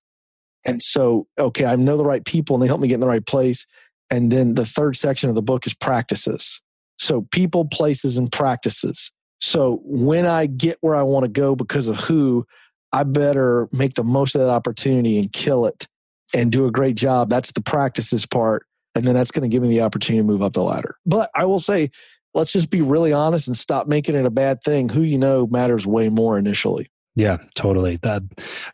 [0.66, 3.08] and so okay i know the right people and they help me get in the
[3.08, 3.66] right place
[4.10, 6.62] and then the third section of the book is practices
[7.00, 9.12] so people places and practices
[9.44, 12.46] so when i get where i want to go because of who
[12.92, 15.88] i better make the most of that opportunity and kill it
[16.34, 19.64] and do a great job that's the practices part and then that's going to give
[19.64, 20.98] me the opportunity to move up the ladder.
[21.06, 21.90] But I will say,
[22.34, 24.90] let's just be really honest and stop making it a bad thing.
[24.90, 26.90] Who you know matters way more initially.
[27.16, 28.00] Yeah, totally.
[28.02, 28.24] That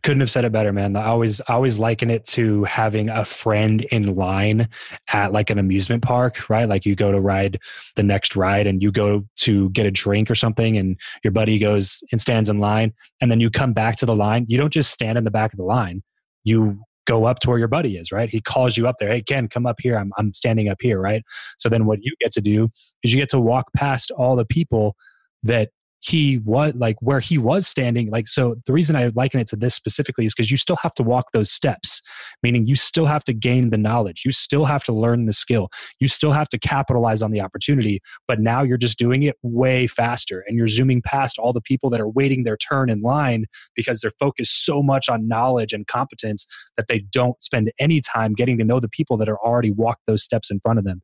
[0.02, 0.96] couldn't have said it better, man.
[0.96, 4.70] I always I always liken it to having a friend in line
[5.12, 6.68] at like an amusement park, right?
[6.68, 7.60] Like you go to ride
[7.98, 11.60] the next ride and you go to get a drink or something and your buddy
[11.60, 14.46] goes and stands in line and then you come back to the line.
[14.48, 16.02] You don't just stand in the back of the line.
[16.46, 18.30] You go up to where your buddy is, right?
[18.30, 19.10] He calls you up there.
[19.10, 19.98] Hey, Ken, come up here.
[19.98, 21.24] I'm, I'm standing up here, right?
[21.58, 22.70] So then what you get to do
[23.04, 24.96] is you get to walk past all the people
[25.44, 29.48] that he was like where he was standing like so the reason i liken it
[29.48, 32.02] to this specifically is because you still have to walk those steps
[32.42, 35.70] meaning you still have to gain the knowledge you still have to learn the skill
[36.00, 39.88] you still have to capitalize on the opportunity but now you're just doing it way
[39.88, 43.46] faster and you're zooming past all the people that are waiting their turn in line
[43.76, 46.46] because they're focused so much on knowledge and competence
[46.78, 50.02] that they don't spend any time getting to know the people that are already walked
[50.08, 51.02] those steps in front of them.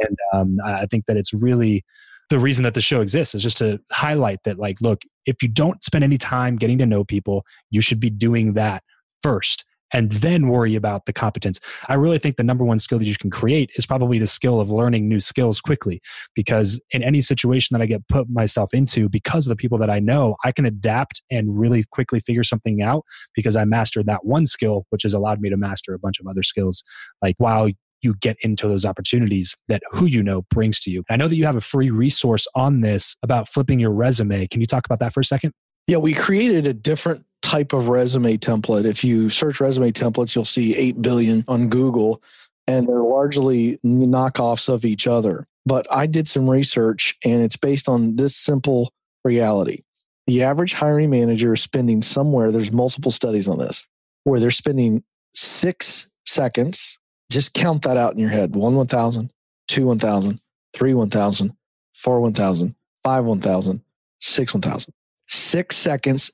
[0.00, 1.84] And um, i think that it's really
[2.30, 5.48] the reason that the show exists is just to highlight that like look if you
[5.48, 8.82] don't spend any time getting to know people you should be doing that
[9.22, 11.60] first and then worry about the competence.
[11.88, 14.60] I really think the number one skill that you can create is probably the skill
[14.60, 16.02] of learning new skills quickly.
[16.34, 19.90] Because in any situation that I get put myself into, because of the people that
[19.90, 23.04] I know, I can adapt and really quickly figure something out
[23.36, 26.26] because I mastered that one skill, which has allowed me to master a bunch of
[26.26, 26.82] other skills.
[27.22, 27.68] Like while
[28.04, 31.02] you get into those opportunities that who you know brings to you.
[31.10, 34.46] I know that you have a free resource on this about flipping your resume.
[34.46, 35.52] Can you talk about that for a second?
[35.86, 38.84] Yeah, we created a different type of resume template.
[38.84, 42.22] If you search resume templates, you'll see 8 billion on Google,
[42.66, 45.46] and they're largely knockoffs of each other.
[45.66, 48.92] But I did some research, and it's based on this simple
[49.24, 49.82] reality.
[50.26, 53.86] The average hiring manager is spending somewhere, there's multiple studies on this,
[54.24, 56.98] where they're spending six seconds
[57.34, 58.54] just count that out in your head.
[58.54, 59.30] One 1,000,
[59.68, 60.40] two 1,000,
[60.72, 61.52] three 1,000,
[61.94, 63.82] four 1,000, five 1,000,
[64.20, 64.94] six 1,000.
[65.26, 66.30] Six seconds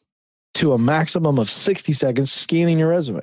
[0.55, 3.23] to a maximum of 60 seconds scanning your resume.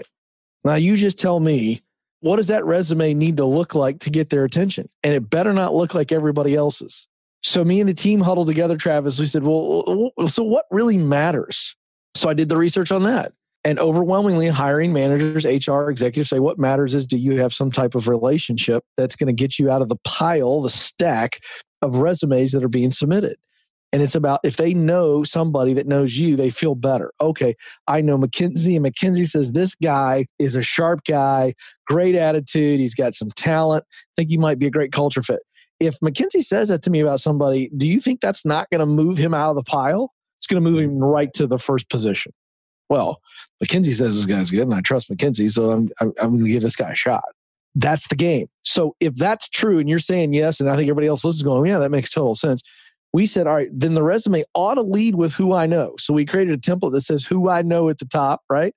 [0.64, 1.82] Now, you just tell me
[2.22, 4.90] what does that resume need to look like to get their attention?
[5.04, 7.08] And it better not look like everybody else's.
[7.44, 9.20] So, me and the team huddled together, Travis.
[9.20, 11.76] We said, well, so what really matters?
[12.16, 13.34] So, I did the research on that.
[13.68, 17.96] And overwhelmingly, hiring managers, HR executives say what matters is do you have some type
[17.96, 21.40] of relationship that's going to get you out of the pile, the stack
[21.82, 23.36] of resumes that are being submitted.
[23.92, 27.12] And it's about if they know somebody that knows you, they feel better.
[27.20, 27.58] Okay,
[27.90, 31.54] I know mckinsey and mckinsey says this guy is a sharp guy,
[31.88, 33.84] great attitude, he's got some talent.
[34.16, 35.42] think he might be a great culture fit.
[35.82, 38.86] If mckinsey says that to me about somebody, do you think that's not going to
[38.86, 40.14] move him out of the pile?
[40.40, 42.32] It's going to move him right to the first position
[42.90, 43.22] well,
[43.60, 46.52] Mackenzie says this guy's good and I trust Mackenzie, so I'm, I'm, I'm going to
[46.52, 47.26] give this guy a shot.
[47.76, 48.48] That's the game.
[48.64, 51.70] So if that's true and you're saying yes, and I think everybody else listens going,
[51.70, 52.62] yeah, that makes total sense.
[53.14, 55.96] we said, all right, then the resume ought to lead with who I know.
[56.00, 58.74] So we created a template that says who I know at the top, right?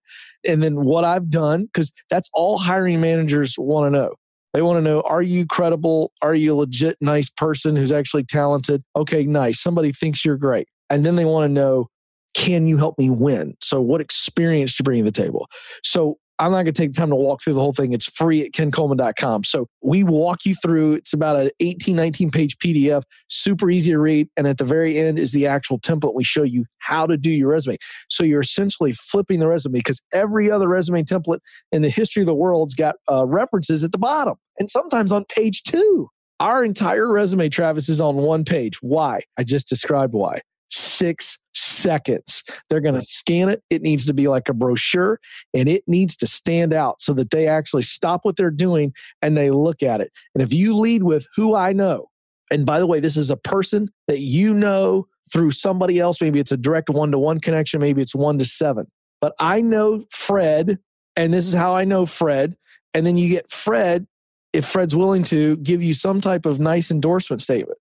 [0.46, 4.14] And then what I've done, because that's all hiring managers want to know.
[4.52, 6.12] They want to know are you credible?
[6.22, 8.82] Are you a legit nice person who's actually talented?
[8.96, 9.60] Okay, nice.
[9.60, 10.68] Somebody thinks you're great.
[10.88, 11.88] And then they want to know
[12.34, 13.56] can you help me win?
[13.62, 15.48] So, what experience do you bring to the table?
[15.82, 17.92] So, I'm not going to take the time to walk through the whole thing.
[17.92, 19.44] It's free at kencoleman.com.
[19.44, 23.98] So we walk you through, it's about an 18, 19 page PDF, super easy to
[23.98, 24.26] read.
[24.38, 26.14] And at the very end is the actual template.
[26.14, 27.76] We show you how to do your resume.
[28.08, 31.40] So you're essentially flipping the resume because every other resume template
[31.72, 35.26] in the history of the world's got uh, references at the bottom and sometimes on
[35.26, 36.08] page two.
[36.40, 38.78] Our entire resume, Travis, is on one page.
[38.80, 39.20] Why?
[39.36, 42.44] I just described why six seconds.
[42.68, 43.62] They're going to scan it.
[43.70, 45.20] It needs to be like a brochure
[45.52, 49.36] and it needs to stand out so that they actually stop what they're doing and
[49.36, 50.12] they look at it.
[50.34, 52.08] And if you lead with who I know,
[52.50, 56.40] and by the way, this is a person that you know through somebody else, maybe
[56.40, 58.86] it's a direct one to one connection, maybe it's one to seven.
[59.20, 60.78] But I know Fred,
[61.16, 62.56] and this is how I know Fred.
[62.94, 64.06] And then you get Fred,
[64.52, 67.78] if Fred's willing to give you some type of nice endorsement statement.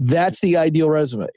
[0.00, 1.28] That's the ideal resume.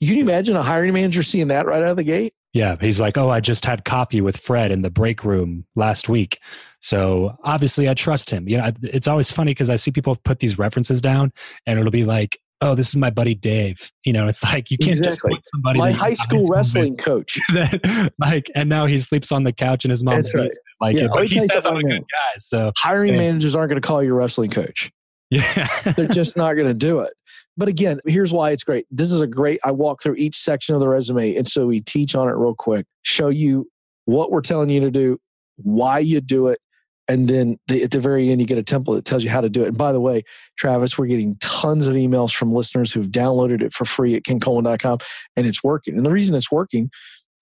[0.00, 2.32] You imagine a hiring manager seeing that right out of the gate?
[2.54, 6.08] Yeah, he's like, "Oh, I just had coffee with Fred in the break room last
[6.08, 6.38] week."
[6.80, 8.48] So obviously, I trust him.
[8.48, 11.32] You know, it's always funny because I see people put these references down,
[11.66, 14.78] and it'll be like, "Oh, this is my buddy Dave." You know, it's like you
[14.78, 15.34] can't exactly.
[15.34, 15.78] just put somebody.
[15.78, 17.38] My high school wrestling with, coach.
[17.52, 20.50] that, like, and now he sleeps on the couch in his mom's right.
[20.80, 22.38] Like, yeah, but he says I'm a good guy.
[22.38, 24.90] So hiring managers aren't going to call you a wrestling coach.
[25.30, 27.12] Yeah, they're just not going to do it
[27.58, 28.86] but again, here's why it's great.
[28.88, 31.34] This is a great, I walk through each section of the resume.
[31.34, 33.68] And so we teach on it real quick, show you
[34.04, 35.18] what we're telling you to do,
[35.56, 36.60] why you do it.
[37.08, 39.40] And then the, at the very end, you get a template that tells you how
[39.40, 39.68] to do it.
[39.68, 40.22] And by the way,
[40.56, 44.98] Travis, we're getting tons of emails from listeners who've downloaded it for free at kencoleman.com
[45.36, 45.96] and it's working.
[45.96, 46.90] And the reason it's working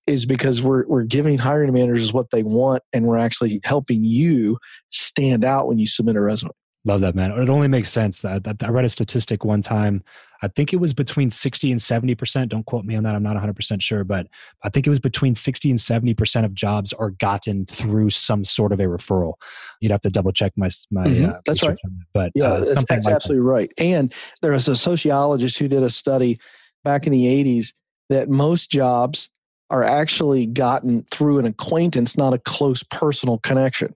[0.06, 4.56] is because we're, we're giving hiring managers what they want and we're actually helping you
[4.92, 6.52] stand out when you submit a resume.
[6.86, 7.32] Love that, man.
[7.32, 8.24] It only makes sense.
[8.24, 10.04] I, I read a statistic one time.
[10.42, 12.48] I think it was between 60 and 70%.
[12.48, 13.16] Don't quote me on that.
[13.16, 14.28] I'm not 100% sure, but
[14.62, 18.72] I think it was between 60 and 70% of jobs are gotten through some sort
[18.72, 19.34] of a referral.
[19.80, 21.30] You'd have to double check my, my, mm-hmm.
[21.30, 21.76] uh, that's right.
[22.14, 23.50] But yeah, uh, that's, that's like absolutely that.
[23.50, 23.72] right.
[23.78, 26.38] And there was a sociologist who did a study
[26.84, 27.72] back in the 80s
[28.10, 29.28] that most jobs
[29.70, 33.92] are actually gotten through an acquaintance, not a close personal connection.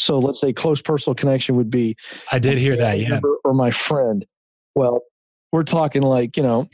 [0.00, 1.96] So let's say close personal connection would be
[2.32, 3.20] I did hear that, yeah.
[3.44, 4.24] Or my friend.
[4.74, 5.02] Well,
[5.52, 6.68] we're talking like, you know,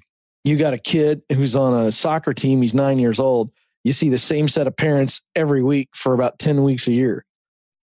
[0.44, 3.50] you got a kid who's on a soccer team, he's nine years old.
[3.82, 7.24] You see the same set of parents every week for about 10 weeks a year.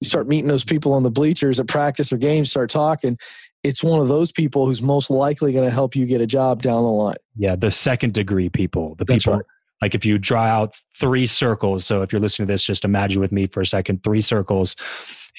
[0.00, 3.18] You start meeting those people on the bleachers at practice or games, start talking.
[3.64, 6.62] It's one of those people who's most likely going to help you get a job
[6.62, 7.16] down the line.
[7.36, 9.44] Yeah, the second degree people, the That's people right.
[9.84, 13.20] Like if you draw out three circles, so if you're listening to this, just imagine
[13.20, 14.76] with me for a second, three circles.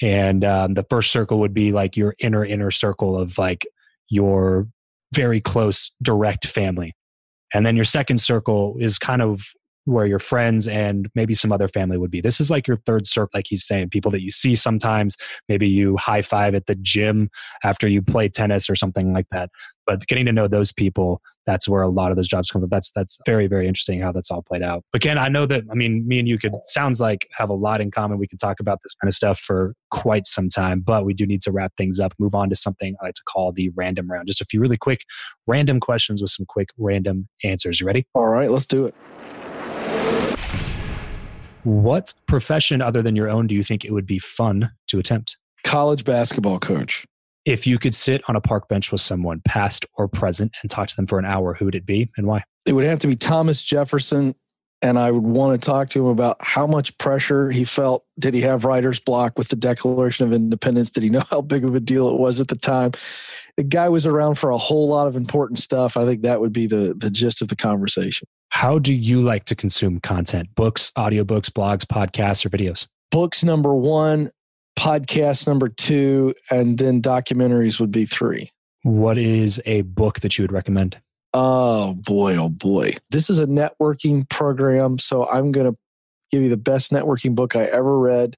[0.00, 3.66] And um, the first circle would be like your inner, inner circle of like
[4.08, 4.68] your
[5.12, 6.94] very close, direct family.
[7.54, 9.42] And then your second circle is kind of
[9.86, 12.20] where your friends and maybe some other family would be.
[12.20, 15.16] This is like your third circle, like he's saying, people that you see sometimes.
[15.48, 17.30] Maybe you high five at the gym
[17.64, 19.50] after you play tennis or something like that.
[19.86, 22.68] But getting to know those people that's where a lot of those jobs come from.
[22.68, 24.84] That's that's very very interesting how that's all played out.
[24.92, 27.54] But Ken, I know that I mean me and you could sounds like have a
[27.54, 28.18] lot in common.
[28.18, 31.24] We could talk about this kind of stuff for quite some time, but we do
[31.24, 32.12] need to wrap things up.
[32.18, 34.26] Move on to something I like to call the random round.
[34.26, 35.04] Just a few really quick
[35.46, 37.80] random questions with some quick random answers.
[37.80, 38.06] You ready?
[38.14, 38.94] All right, let's do it.
[41.66, 45.36] What profession other than your own do you think it would be fun to attempt?
[45.64, 47.04] College basketball coach.
[47.44, 50.86] If you could sit on a park bench with someone, past or present, and talk
[50.86, 52.44] to them for an hour, who would it be and why?
[52.66, 54.36] It would have to be Thomas Jefferson.
[54.80, 58.04] And I would want to talk to him about how much pressure he felt.
[58.16, 60.90] Did he have writer's block with the Declaration of Independence?
[60.90, 62.92] Did he know how big of a deal it was at the time?
[63.56, 65.96] The guy was around for a whole lot of important stuff.
[65.96, 68.28] I think that would be the, the gist of the conversation.
[68.50, 70.48] How do you like to consume content?
[70.54, 72.86] Books, audiobooks, blogs, podcasts, or videos?
[73.10, 74.30] Books, number one
[74.78, 78.50] podcast number two, and then documentaries would be three.
[78.82, 81.00] What is a book that you would recommend?
[81.34, 82.94] Oh boy, oh boy.
[83.10, 84.98] This is a networking program.
[84.98, 85.78] So I'm going to
[86.30, 88.36] give you the best networking book I ever read.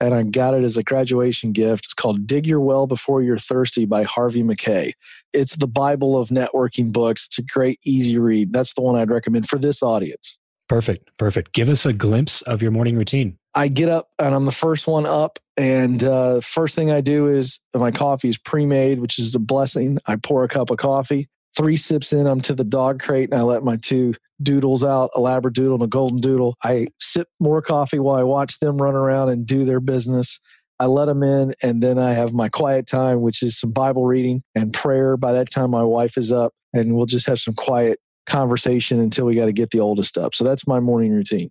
[0.00, 1.86] And I got it as a graduation gift.
[1.86, 4.92] It's called Dig Your Well Before You're Thirsty by Harvey Mackay.
[5.32, 7.26] It's the Bible of networking books.
[7.26, 8.52] It's a great, easy read.
[8.52, 10.38] That's the one I'd recommend for this audience.
[10.68, 11.10] Perfect.
[11.16, 11.52] Perfect.
[11.52, 13.38] Give us a glimpse of your morning routine.
[13.54, 15.38] I get up and I'm the first one up.
[15.56, 19.38] And uh, first thing I do is my coffee is pre made, which is a
[19.38, 19.98] blessing.
[20.06, 21.28] I pour a cup of coffee.
[21.56, 25.10] Three sips in, I'm to the dog crate and I let my two doodles out,
[25.14, 26.56] a labradoodle and a golden doodle.
[26.62, 30.38] I sip more coffee while I watch them run around and do their business.
[30.78, 34.04] I let them in, and then I have my quiet time, which is some Bible
[34.04, 35.16] reading and prayer.
[35.16, 39.24] By that time, my wife is up, and we'll just have some quiet conversation until
[39.24, 40.34] we got to get the oldest up.
[40.34, 41.50] So that's my morning routine.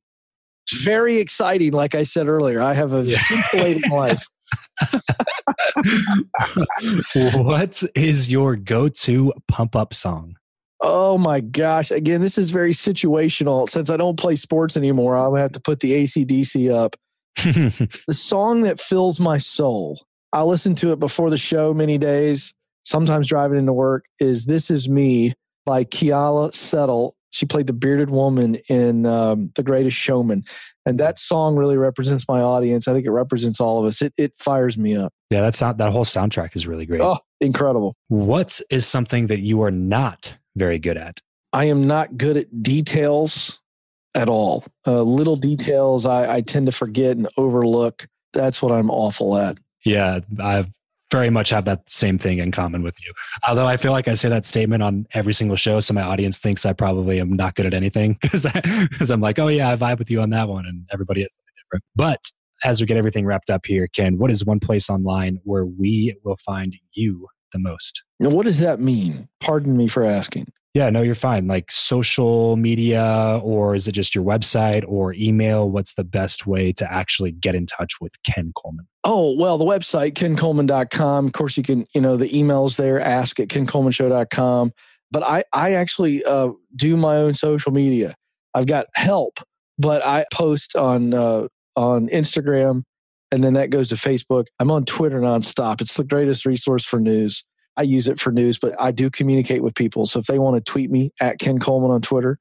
[0.67, 1.73] It's very exciting.
[1.73, 3.17] Like I said earlier, I have a yeah.
[3.17, 4.23] scintillating life.
[7.13, 10.35] What is your go-to pump up song?
[10.81, 11.91] Oh my gosh.
[11.91, 13.67] Again, this is very situational.
[13.69, 16.95] Since I don't play sports anymore, I'll have to put the ACDC up.
[18.07, 20.05] the song that fills my soul.
[20.31, 24.69] I listen to it before the show many days, sometimes driving into work, is This
[24.69, 25.33] Is Me
[25.65, 27.15] by Keala Settle.
[27.35, 30.45] She played the bearded woman in um, The Greatest Showman.
[30.85, 32.87] And that song really represents my audience.
[32.87, 34.01] I think it represents all of us.
[34.01, 35.11] It, it fires me up.
[35.29, 37.01] Yeah, that's not that whole soundtrack is really great.
[37.01, 37.97] Oh, incredible.
[38.07, 41.19] What is something that you are not very good at?
[41.51, 43.59] I am not good at details
[44.13, 44.63] at all.
[44.87, 48.07] Uh, little details I, I tend to forget and overlook.
[48.31, 49.57] That's what I'm awful at.
[49.83, 50.67] Yeah, I
[51.15, 53.13] very much have that same thing in common with you.
[53.47, 56.39] Although I feel like I say that statement on every single show, so my audience
[56.39, 59.99] thinks I probably am not good at anything because I'm like, oh yeah, I vibe
[59.99, 61.85] with you on that one, and everybody is different.
[61.95, 62.19] But
[62.65, 66.17] as we get everything wrapped up here, Ken, what is one place online where we
[66.25, 68.03] will find you the most?
[68.19, 69.29] Now, what does that mean?
[69.39, 70.51] Pardon me for asking.
[70.75, 71.47] Yeah, no, you're fine.
[71.47, 75.69] Like social media, or is it just your website or email?
[75.69, 78.85] What's the best way to actually get in touch with Ken Coleman?
[79.05, 81.27] Oh, well, the website, kencoleman.com.
[81.27, 84.73] Of course, you can, you know, the emails there, ask at kencolemanshow.com.
[85.11, 88.13] But I, I actually uh, do my own social media.
[88.53, 89.39] I've got help,
[89.77, 91.47] but I post on, uh,
[91.77, 92.83] on Instagram
[93.31, 94.47] and then that goes to Facebook.
[94.59, 95.79] I'm on Twitter nonstop.
[95.79, 97.43] It's the greatest resource for news.
[97.77, 100.05] I use it for news, but I do communicate with people.
[100.05, 102.39] So if they want to tweet me at Ken Coleman on Twitter,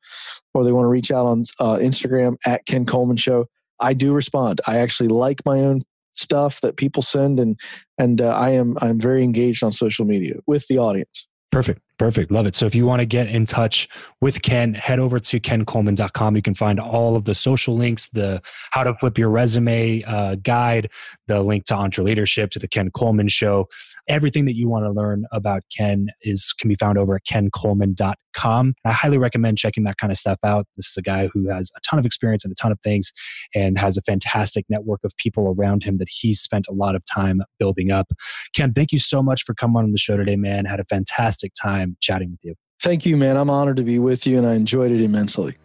[0.52, 3.46] or they want to reach out on uh, Instagram at Ken Coleman Show,
[3.80, 4.60] I do respond.
[4.66, 5.82] I actually like my own
[6.14, 7.58] stuff that people send, and
[7.98, 11.28] and uh, I am I'm very engaged on social media with the audience.
[11.50, 11.80] Perfect.
[11.98, 12.32] Perfect.
[12.32, 12.56] Love it.
[12.56, 13.88] So if you want to get in touch
[14.20, 16.34] with Ken, head over to kencoleman.com.
[16.34, 18.42] You can find all of the social links, the
[18.72, 20.90] how to flip your resume uh, guide,
[21.28, 23.68] the link to EntreLeadership, to the Ken Coleman show.
[24.08, 28.74] Everything that you want to learn about Ken is can be found over at kencoleman.com.
[28.84, 30.66] I highly recommend checking that kind of stuff out.
[30.76, 33.12] This is a guy who has a ton of experience and a ton of things
[33.54, 37.02] and has a fantastic network of people around him that he's spent a lot of
[37.04, 38.12] time building up.
[38.54, 40.64] Ken, thank you so much for coming on the show today, man.
[40.64, 42.54] Had a fantastic time chatting with you.
[42.80, 43.36] Thank you, man.
[43.36, 45.56] I'm honored to be with you and I enjoyed it immensely.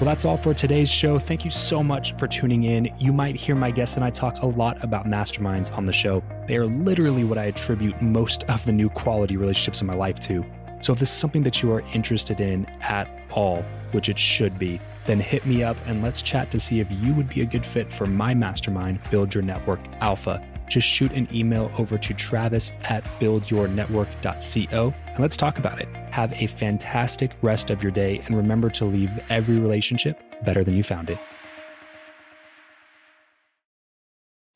[0.00, 1.18] Well, that's all for today's show.
[1.18, 2.94] Thank you so much for tuning in.
[3.00, 6.22] You might hear my guests and I talk a lot about masterminds on the show.
[6.46, 10.20] They are literally what I attribute most of the new quality relationships in my life
[10.20, 10.44] to.
[10.80, 14.56] So if this is something that you are interested in at all, which it should
[14.56, 17.46] be, then hit me up and let's chat to see if you would be a
[17.46, 20.46] good fit for my mastermind, Build Your Network Alpha.
[20.68, 25.88] Just shoot an email over to travis at buildyournetwork.co and let's talk about it.
[26.10, 30.74] Have a fantastic rest of your day and remember to leave every relationship better than
[30.74, 31.18] you found it.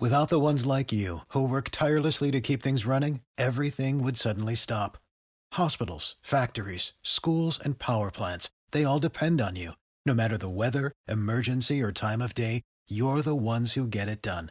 [0.01, 4.57] Without the ones like you who work tirelessly to keep things running, everything would suddenly
[4.57, 4.99] stop.
[5.53, 9.75] Hospitals, factories, schools, and power plants, they all depend on you.
[10.05, 14.21] No matter the weather, emergency, or time of day, you're the ones who get it
[14.21, 14.51] done.